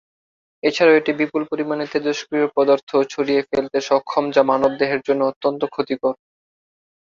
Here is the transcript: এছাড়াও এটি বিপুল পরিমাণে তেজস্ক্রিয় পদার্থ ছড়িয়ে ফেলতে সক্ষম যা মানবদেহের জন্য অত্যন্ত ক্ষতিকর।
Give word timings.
এছাড়াও 0.63 0.97
এটি 0.99 1.11
বিপুল 1.19 1.41
পরিমাণে 1.51 1.85
তেজস্ক্রিয় 1.93 2.47
পদার্থ 2.57 2.89
ছড়িয়ে 3.09 3.41
ফেলতে 3.49 3.77
সক্ষম 3.89 4.25
যা 4.35 4.41
মানবদেহের 4.51 5.01
জন্য 5.07 5.21
অত্যন্ত 5.31 5.61
ক্ষতিকর। 5.73 6.13